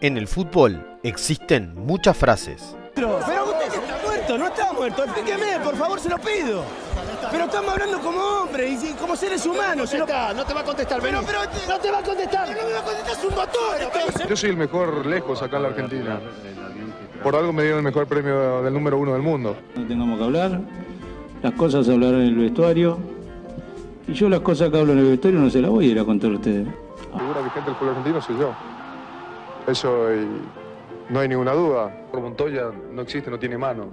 [0.00, 2.74] En el fútbol existen muchas frases.
[2.94, 3.34] Pero usted
[3.66, 5.04] está muerto, no está muerto.
[5.04, 6.64] Explíqueme, por favor, se lo pido.
[7.30, 9.92] Pero estamos hablando como hombres y como seres humanos.
[9.92, 11.26] No, no te va a contestar, Pero, No
[11.78, 12.48] te va a contestar.
[12.48, 14.28] pero no me va a contestar, es un motor.
[14.28, 16.20] Yo soy el mejor lejos acá en la Argentina.
[17.22, 19.54] Por algo me dieron el mejor premio del número uno del mundo.
[19.76, 20.60] No tengamos que hablar,
[21.42, 22.98] las cosas se hablarán en el vestuario.
[24.08, 25.98] Y yo las cosas que hablo en el vestuario no se las voy a ir
[26.00, 26.66] a contar a ustedes.
[27.12, 28.54] La figura vigente del fútbol argentino soy yo.
[29.66, 30.26] Eso y
[31.12, 32.06] no hay ninguna duda.
[32.10, 33.88] Por Montoya no existe, no tiene mano.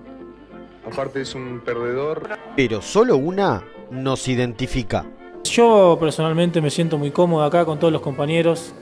[0.86, 2.30] Aparte es un perdedor.
[2.56, 5.06] Pero solo una nos identifica.
[5.44, 8.74] Yo personalmente me siento muy cómodo acá con todos los compañeros.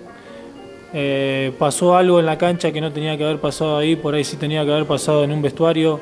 [0.93, 4.23] Eh, pasó algo en la cancha que no tenía que haber pasado ahí, por ahí
[4.23, 5.99] sí tenía que haber pasado en un vestuario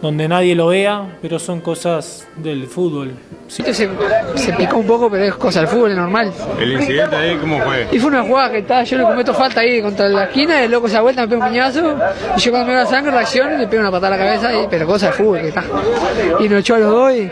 [0.00, 3.12] donde nadie lo vea, pero son cosas del fútbol.
[3.48, 3.62] Sí.
[3.72, 3.88] Se,
[4.36, 6.32] se picó un poco, pero es cosa del fútbol, es normal.
[6.58, 7.88] ¿El incidente ahí cómo fue?
[7.90, 10.70] Y fue una jugada que estaba, yo le cometo falta ahí contra la esquina, el
[10.70, 11.96] loco se da vuelta, me pega un piñazo,
[12.36, 14.54] y yo cuando me da sangre reacciono y le pego una patada a la cabeza,
[14.54, 15.64] y, pero cosa del fútbol que está.
[16.40, 17.30] Y nos echó a los dos y...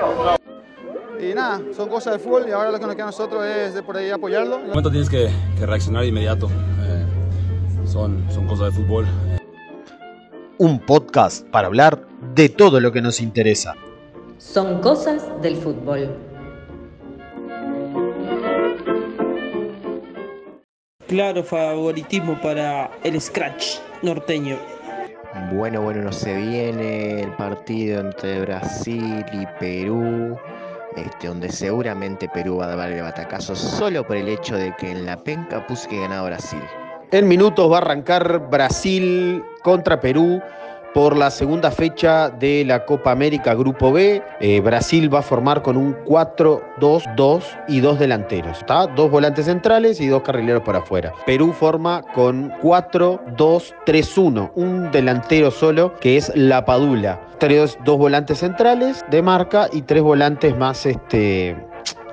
[1.18, 3.74] Y nada, son cosas del fútbol y ahora lo que nos queda a nosotros es
[3.74, 4.56] de por ahí apoyarlo.
[4.56, 6.46] En momento tienes que, que reaccionar de inmediato.
[6.46, 7.04] Eh,
[7.86, 9.06] son, son cosas de fútbol.
[10.58, 13.74] Un podcast para hablar de todo lo que nos interesa.
[14.38, 16.16] Son cosas del fútbol.
[21.06, 24.56] Claro favoritismo para el scratch norteño.
[25.52, 30.38] Bueno, bueno, no se viene el partido entre Brasil y Perú,
[30.96, 34.90] este, donde seguramente Perú va a dar el batacazo solo por el hecho de que
[34.90, 36.62] en la penca puse que ganaba Brasil.
[37.16, 40.42] En minutos va a arrancar Brasil contra Perú
[40.92, 44.22] por la segunda fecha de la Copa América Grupo B.
[44.38, 48.58] Eh, Brasil va a formar con un 4-2-2 y dos delanteros.
[48.58, 48.86] ¿está?
[48.88, 51.14] Dos volantes centrales y dos carrileros por afuera.
[51.24, 54.50] Perú forma con 4-2-3-1.
[54.54, 57.18] Un delantero solo que es La Padula.
[57.40, 61.56] Dos volantes centrales de marca y tres volantes más, este,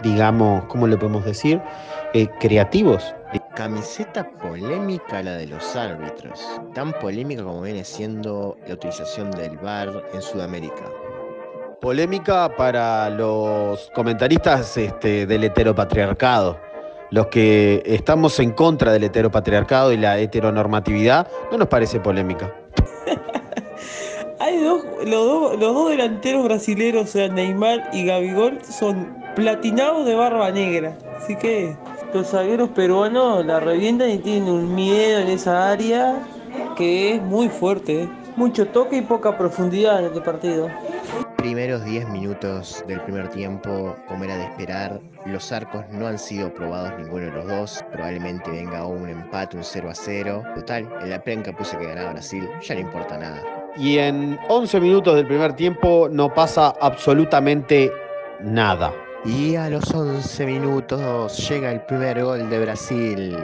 [0.01, 1.59] digamos, ¿cómo le podemos decir?
[2.15, 3.15] Eh, creativos.
[3.55, 6.39] Camiseta polémica la de los árbitros,
[6.75, 10.83] tan polémica como viene siendo la utilización del VAR en Sudamérica.
[11.81, 16.59] Polémica para los comentaristas este, del heteropatriarcado.
[17.09, 22.53] Los que estamos en contra del heteropatriarcado y la heteronormatividad, no nos parece polémica.
[24.39, 30.05] Hay dos, los, dos, los dos delanteros brasileños, o sea, Neymar y Gabigol, son platinados
[30.05, 30.95] de barba negra.
[31.17, 31.75] Así que
[32.13, 36.15] los zagueros peruanos la revientan y tienen un miedo en esa área
[36.75, 38.03] que es muy fuerte.
[38.03, 38.09] ¿eh?
[38.35, 40.69] Mucho toque y poca profundidad en este partido.
[41.37, 46.53] Primeros 10 minutos del primer tiempo, como era de esperar, los arcos no han sido
[46.53, 47.85] probados ninguno de los dos.
[47.91, 50.43] Probablemente venga un empate, un 0 a 0.
[50.55, 53.43] Total, en la penca puse que ganaba Brasil, ya no importa nada.
[53.75, 57.91] Y en 11 minutos del primer tiempo no pasa absolutamente
[58.41, 58.93] nada.
[59.25, 63.37] Y a los 11 minutos llega el primer gol de Brasil.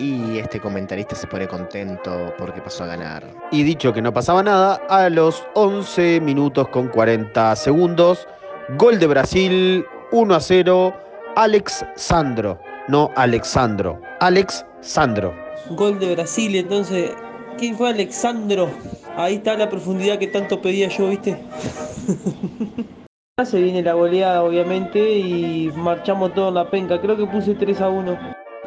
[0.00, 3.24] Y este comentarista se pone contento porque pasó a ganar.
[3.52, 8.26] Y dicho que no pasaba nada, a los 11 minutos con 40 segundos,
[8.76, 10.94] gol de Brasil 1 a 0,
[11.36, 12.58] Alex Sandro,
[12.88, 15.32] no Alexandro, Alex Sandro.
[15.70, 17.12] Gol de Brasil, entonces,
[17.56, 18.68] ¿quién fue Alexandro?
[19.16, 21.38] Ahí está la profundidad que tanto pedía yo, ¿viste?
[23.42, 27.00] Se viene la goleada, obviamente, y marchamos todo en la penca.
[27.00, 28.16] Creo que puse 3 a 1.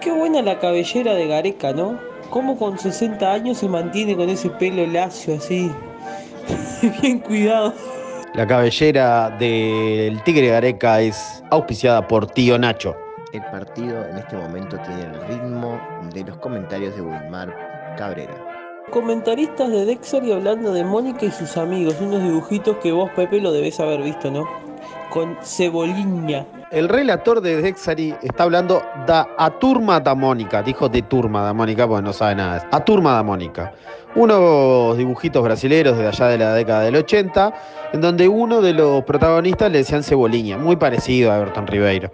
[0.02, 1.98] Qué buena la cabellera de Gareca, ¿no?
[2.32, 5.72] Cómo con 60 años se mantiene con ese pelo lacio así.
[7.02, 7.74] Bien cuidado.
[8.34, 12.94] La cabellera del Tigre Gareca es auspiciada por Tío Nacho.
[13.32, 15.80] El partido en este momento tiene el ritmo
[16.14, 18.47] de los comentarios de Wilmar Cabrera.
[18.92, 23.42] Comentaristas de Dexter y hablando de Mónica y sus amigos, unos dibujitos que vos, Pepe,
[23.42, 24.48] lo debés haber visto, ¿no?
[25.10, 26.46] Con cebolinha.
[26.72, 31.54] El relator de Dexari está hablando da a turma da Mónica, dijo de turma da
[31.54, 32.66] Mónica, porque no sabe nada.
[32.72, 33.74] A turma da Mónica.
[34.16, 37.54] Unos dibujitos brasileros de allá de la década del 80,
[37.92, 42.10] en donde uno de los protagonistas le decían cebolinha, muy parecido a Everton Ribeiro.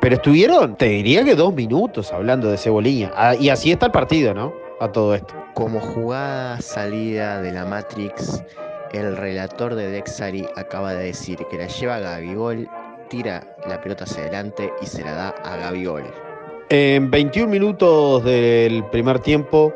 [0.00, 3.12] Pero estuvieron, te diría que dos minutos hablando de cebolinha.
[3.14, 4.63] Ah, Y así está el partido, ¿no?
[4.80, 5.34] A todo esto.
[5.54, 8.42] Como jugada salida de la Matrix,
[8.92, 12.68] el relator de Dexari acaba de decir que la lleva a Gabigol,
[13.08, 16.04] tira la pelota hacia adelante y se la da a Gabigol.
[16.70, 19.74] En 21 minutos del primer tiempo,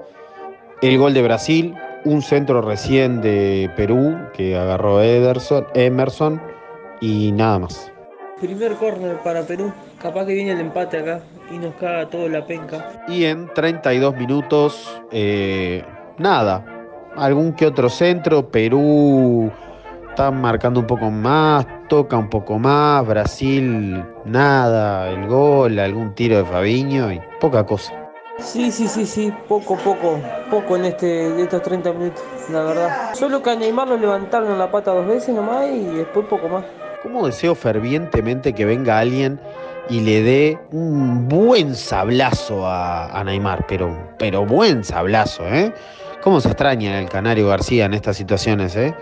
[0.82, 1.74] el gol de Brasil,
[2.04, 6.40] un centro recién de Perú que agarró Ederson, Emerson
[7.00, 7.92] y nada más.
[8.40, 9.72] Primer córner para Perú.
[10.00, 11.20] Capaz que viene el empate acá
[11.50, 13.02] y nos caga todo la penca.
[13.08, 15.84] Y en 32 minutos, eh,
[16.18, 16.64] nada.
[17.16, 18.48] Algún que otro centro.
[18.48, 19.50] Perú
[20.08, 23.04] está marcando un poco más, toca un poco más.
[23.06, 25.10] Brasil, nada.
[25.10, 27.92] El gol, algún tiro de Fabiño y poca cosa.
[28.38, 33.14] Sí, sí, sí, sí, poco, poco, poco en este, estos 30 minutos, la verdad.
[33.14, 36.64] Solo que a Neymar lo levantaron la pata dos veces nomás y después poco más.
[37.02, 39.40] ¿Cómo deseo fervientemente que venga alguien
[39.88, 43.66] y le dé un buen sablazo a, a Neymar?
[43.68, 45.72] Pero, pero buen sablazo, ¿eh?
[46.22, 48.94] ¿Cómo se extraña el Canario García en estas situaciones, eh?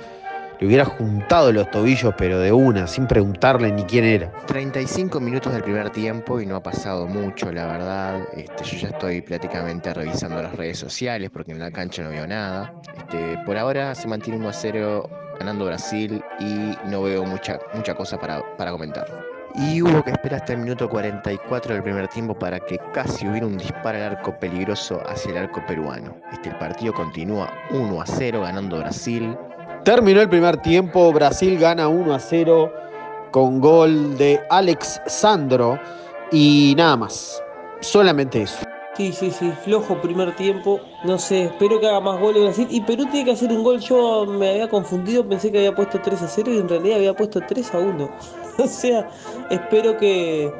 [0.60, 4.32] Le hubiera juntado los tobillos, pero de una, sin preguntarle ni quién era.
[4.46, 8.20] 35 minutos del primer tiempo y no ha pasado mucho, la verdad.
[8.34, 12.26] Este, yo ya estoy prácticamente revisando las redes sociales porque en la cancha no veo
[12.26, 12.72] nada.
[12.96, 17.94] Este, por ahora se mantiene 1 a 0 ganando Brasil y no veo mucha, mucha
[17.94, 19.06] cosa para, para comentar.
[19.54, 23.46] Y hubo que esperar hasta el minuto 44 del primer tiempo para que casi hubiera
[23.46, 26.14] un disparo al arco peligroso hacia el arco peruano.
[26.30, 29.34] Este, el partido continúa 1 a 0 ganando Brasil.
[29.84, 32.72] Terminó el primer tiempo, Brasil gana 1 a 0
[33.30, 35.78] con gol de Alex Sandro
[36.32, 37.42] y nada más.
[37.80, 38.65] Solamente eso.
[38.96, 40.80] Sí, sí, sí, flojo primer tiempo.
[41.04, 42.66] No sé, espero que haga más goles Brasil.
[42.70, 43.78] Y Perú tiene que hacer un gol.
[43.80, 47.14] Yo me había confundido, pensé que había puesto 3 a 0 y en realidad había
[47.14, 48.10] puesto 3 a 1.
[48.58, 49.10] o sea,
[49.50, 50.50] espero que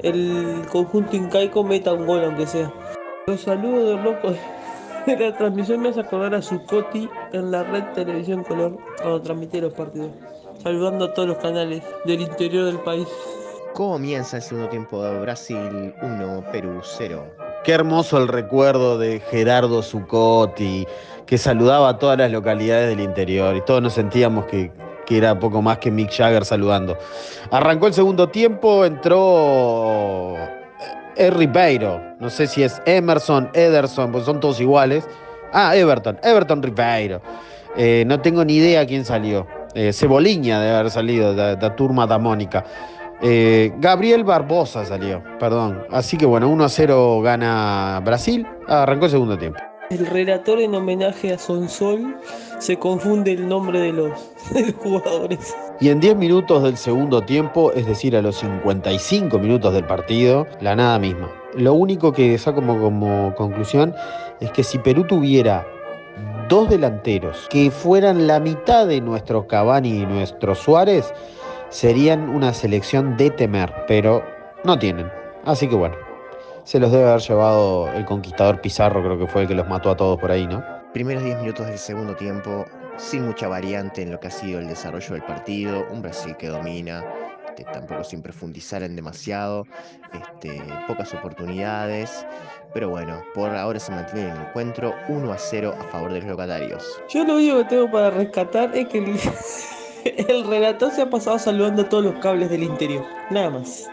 [0.00, 2.72] el conjunto incaico meta un gol, aunque sea.
[3.28, 4.34] Los saludos, loco.
[5.06, 9.72] La transmisión me hace acordar a Zucotti en la red Televisión Color cuando transmitía los
[9.72, 10.10] partidos.
[10.62, 13.06] Saludando a todos los canales del interior del país.
[13.74, 17.43] Comienza el segundo tiempo de Brasil 1, Perú 0.
[17.64, 20.86] Qué hermoso el recuerdo de Gerardo Zucotti,
[21.24, 24.70] que saludaba a todas las localidades del interior y todos nos sentíamos que,
[25.06, 26.98] que era poco más que Mick Jagger saludando.
[27.50, 30.36] Arrancó el segundo tiempo, entró
[31.16, 32.00] es Ribeiro.
[32.20, 35.08] No sé si es Emerson, Ederson, pues son todos iguales.
[35.52, 37.22] Ah, Everton, Everton Ribeiro.
[37.76, 39.46] Eh, no tengo ni idea quién salió.
[39.74, 42.64] Eh, Ceboliña debe haber salido, de la turma da Mónica.
[43.22, 45.82] Eh, Gabriel Barbosa salió, perdón.
[45.90, 48.46] Así que bueno, 1 a 0 gana Brasil.
[48.68, 49.58] Arrancó el segundo tiempo.
[49.90, 52.16] El relator en homenaje a Sonsol
[52.58, 54.10] se confunde el nombre de los,
[54.52, 55.54] de los jugadores.
[55.80, 60.46] Y en 10 minutos del segundo tiempo, es decir, a los 55 minutos del partido,
[60.60, 61.30] la nada misma.
[61.54, 63.94] Lo único que saco como, como conclusión
[64.40, 65.66] es que si Perú tuviera
[66.48, 71.12] dos delanteros que fueran la mitad de nuestro Cavani y nuestro Suárez,
[71.74, 74.24] serían una selección de temer, pero
[74.62, 75.10] no tienen.
[75.44, 75.96] Así que bueno,
[76.62, 79.90] se los debe haber llevado el conquistador Pizarro, creo que fue el que los mató
[79.90, 80.64] a todos por ahí, ¿no?
[80.92, 82.64] Primeros 10 minutos del segundo tiempo,
[82.96, 86.46] sin mucha variante en lo que ha sido el desarrollo del partido, un Brasil que
[86.46, 87.04] domina,
[87.48, 89.66] este, tampoco sin profundizar en demasiado,
[90.12, 92.24] este, pocas oportunidades,
[92.72, 96.28] pero bueno, por ahora se mantiene el encuentro 1 a 0 a favor de los
[96.28, 96.84] locatarios.
[97.08, 99.18] Yo lo único que tengo para rescatar es que el,
[100.28, 103.88] el relator se ha pasado saludando a todos los cables del interior, nada más.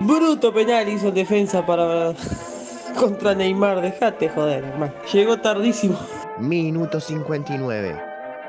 [0.00, 2.12] Bruto penal hizo en defensa para
[2.98, 4.92] contra Neymar, dejate joder, hermano.
[5.12, 5.98] Llegó tardísimo.
[6.38, 8.02] Minuto 59.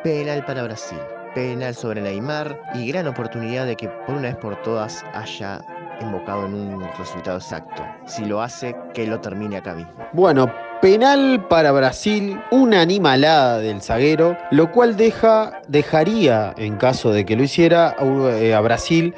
[0.03, 0.97] Penal para Brasil.
[1.35, 5.61] Penal sobre Neymar y gran oportunidad de que por una vez por todas haya
[6.01, 7.85] invocado en un resultado exacto.
[8.05, 9.93] Si lo hace, que lo termine acá mismo.
[10.13, 17.25] Bueno, penal para Brasil, una animalada del zaguero, lo cual deja, dejaría, en caso de
[17.25, 18.05] que lo hiciera, a,
[18.37, 19.13] eh, a Brasil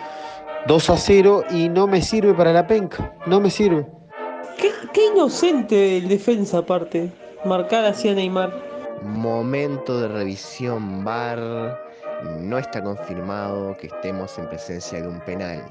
[0.68, 3.86] 2 a 0 y no me sirve para la penca, no me sirve.
[4.58, 7.12] Qué, qué inocente el defensa aparte,
[7.46, 8.54] marcar así a Neymar.
[9.02, 11.80] Momento de revisión VAR.
[12.40, 15.64] No está confirmado que estemos en presencia de un penal.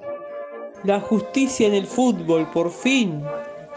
[0.84, 3.22] La justicia en el fútbol, por fin.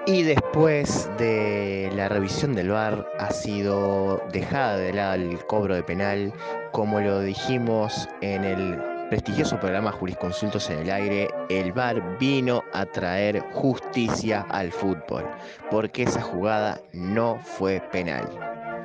[0.07, 5.81] Y después de la revisión del VAR ha sido dejada de lado el cobro de
[5.81, 6.31] penal,
[6.71, 12.85] como lo dijimos en el prestigioso programa Jurisconsultos en el Aire, el VAR vino a
[12.85, 15.25] traer justicia al fútbol,
[15.71, 18.29] porque esa jugada no fue penal.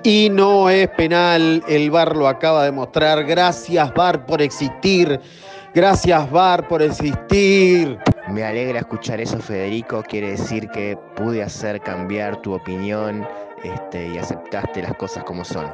[0.02, 3.24] Y no es penal, el VAR lo acaba de mostrar.
[3.24, 5.20] Gracias VAR por existir.
[5.74, 7.98] Gracias VAR por existir.
[8.30, 10.04] Me alegra escuchar eso, Federico.
[10.04, 13.26] Quiere decir que pude hacer cambiar tu opinión
[13.64, 15.66] este, y aceptaste las cosas como son.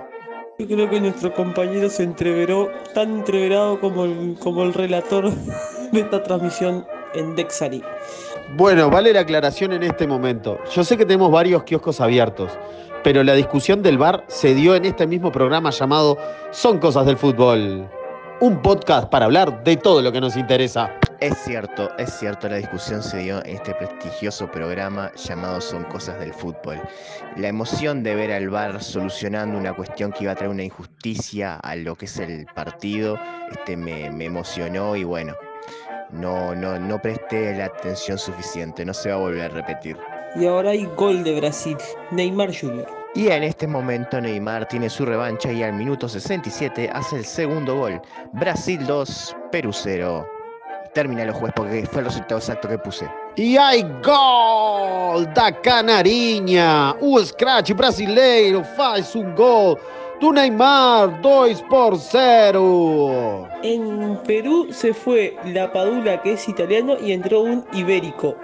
[0.59, 5.31] Yo creo que nuestro compañero se entreveró, tan entreverado como el, como el relator
[5.93, 7.83] de esta transmisión en Dexari.
[8.57, 10.59] Bueno, vale la aclaración en este momento.
[10.75, 12.59] Yo sé que tenemos varios kioscos abiertos,
[13.05, 16.17] pero la discusión del bar se dio en este mismo programa llamado
[16.53, 17.87] Son Cosas del Fútbol.
[18.41, 20.99] Un podcast para hablar de todo lo que nos interesa.
[21.21, 26.19] Es cierto, es cierto, la discusión se dio en este prestigioso programa llamado Son Cosas
[26.19, 26.79] del Fútbol.
[27.37, 31.57] La emoción de ver al VAR solucionando una cuestión que iba a traer una injusticia
[31.57, 33.19] a lo que es el partido,
[33.51, 35.35] este, me, me emocionó y bueno,
[36.11, 39.97] no, no, no presté la atención suficiente, no se va a volver a repetir.
[40.35, 41.79] Y ahora hay gol de Brasil,
[42.11, 42.87] Neymar Jr.
[43.15, 47.79] Y en este momento Neymar tiene su revancha y al minuto 67 hace el segundo
[47.79, 48.03] gol.
[48.35, 50.36] Brasil 2, Perú 0.
[50.97, 53.07] Termina el juez porque fue el resultado exacto que puse.
[53.37, 56.97] E aí, gol da Canarinha!
[57.03, 59.79] O Scratch brasileiro faz um gol
[60.23, 63.47] do Neymar, 2 por 0.
[63.63, 68.35] En Perú se fue la Padula, que es italiano, y entró un ibérico.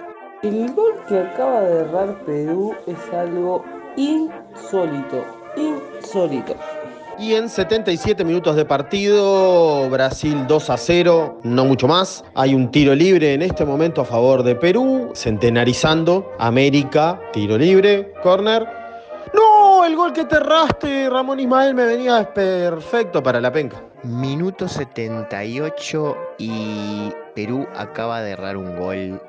[0.43, 5.25] El gol que acaba de errar Perú es algo insólito,
[5.57, 6.55] insólito.
[7.19, 12.23] Y en 77 minutos de partido, Brasil 2 a 0, no mucho más.
[12.33, 18.11] Hay un tiro libre en este momento a favor de Perú, centenarizando América, tiro libre,
[18.23, 18.67] corner.
[19.33, 23.81] No, el gol que te erraste, Ramón Ismael, me venía perfecto para la penca.
[24.03, 29.21] Minuto 78 y Perú acaba de errar un gol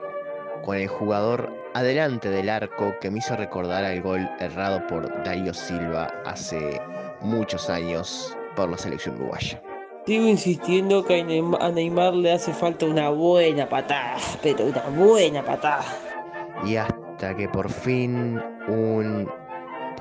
[0.64, 5.52] con el jugador adelante del arco que me hizo recordar al gol errado por Darío
[5.52, 6.80] Silva hace
[7.24, 9.60] muchos años por la selección uruguaya.
[10.06, 11.20] Sigo insistiendo que
[11.60, 15.84] a Neymar le hace falta una buena patada, pero una buena patada.
[16.66, 18.38] Y hasta que por fin
[18.68, 19.28] un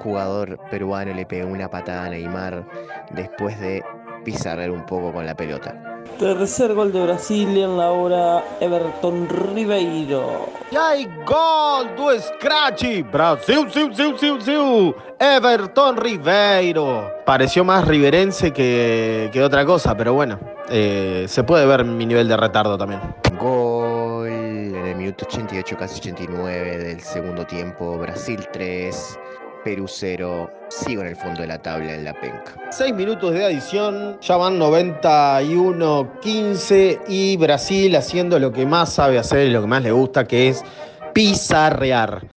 [0.01, 2.67] jugador peruano le pegó una patada a Neymar
[3.11, 3.81] después de
[4.25, 5.92] pizarrar un poco con la pelota.
[6.19, 10.48] Tercer gol de Brasil en la hora Everton Ribeiro.
[10.72, 13.03] E aí, gol do Scratch!
[13.12, 14.95] Brasil, sil, sil, sil, sil.
[15.19, 17.12] Everton Ribeiro.
[17.25, 22.27] Pareció más riverense que, que otra cosa, pero bueno, eh, se puede ver mi nivel
[22.27, 23.01] de retardo también.
[23.39, 27.98] Gol en el minuto 88, casi 89 del segundo tiempo.
[27.98, 29.19] Brasil 3,
[29.63, 30.51] Perú 0.
[30.70, 32.55] Sigo en el fondo de la tabla en la penca.
[32.72, 39.48] 6 minutos de adición, ya van 91-15 y Brasil haciendo lo que más sabe hacer
[39.48, 40.63] y lo que más le gusta, que es
[41.13, 42.27] pizarrear.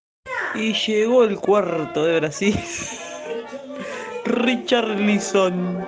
[0.54, 2.56] Y llegó el cuarto de Brasil.
[4.24, 5.84] Richard Lisson.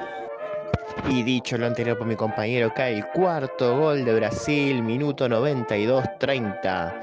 [1.09, 7.00] Y dicho lo anterior por mi compañero, cae el cuarto gol de Brasil, minuto 92-30.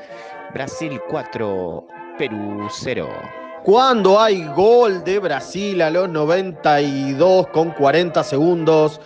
[0.54, 1.88] Brasil 4,
[2.18, 3.10] Perú 0.
[3.66, 9.02] Cuando hay gol de Brasil a los 92 con 40 segundos,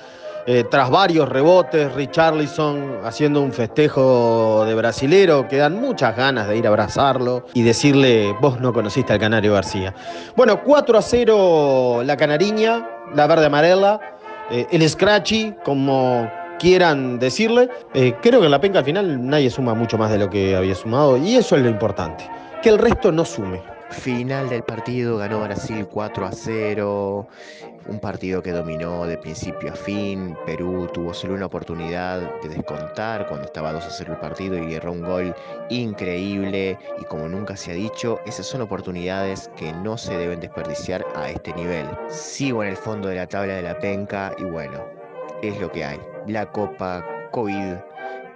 [0.46, 6.58] eh, tras varios rebotes, Richarlison haciendo un festejo de brasilero, que dan muchas ganas de
[6.58, 9.96] ir a abrazarlo y decirle, vos no conociste al Canario García.
[10.36, 12.86] Bueno, 4 a 0 la Canariña,
[13.16, 14.02] la verde amarela,
[14.52, 17.70] eh, el Scratchy, como quieran decirle.
[17.94, 20.58] Eh, creo que en la penca al final nadie suma mucho más de lo que
[20.58, 22.30] había sumado y eso es lo importante,
[22.62, 23.79] que el resto no sume.
[23.92, 27.28] Final del partido ganó Brasil 4 a 0,
[27.88, 30.38] un partido que dominó de principio a fin.
[30.46, 34.76] Perú tuvo solo una oportunidad de descontar cuando estaba 2 a 0 el partido y
[34.76, 35.36] erró un gol
[35.70, 36.78] increíble.
[37.00, 41.30] Y como nunca se ha dicho, esas son oportunidades que no se deben desperdiciar a
[41.30, 41.88] este nivel.
[42.10, 44.86] Sigo en el fondo de la tabla de la penca y bueno,
[45.42, 46.00] es lo que hay.
[46.28, 47.74] La Copa COVID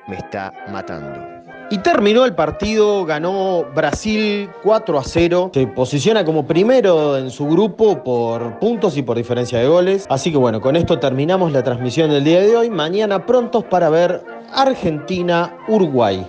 [0.08, 1.43] me está matando.
[1.70, 5.52] Y terminó el partido, ganó Brasil 4 a 0.
[5.54, 10.06] Se posiciona como primero en su grupo por puntos y por diferencia de goles.
[10.10, 12.70] Así que bueno, con esto terminamos la transmisión del día de hoy.
[12.70, 16.28] Mañana prontos para ver Argentina-Uruguay.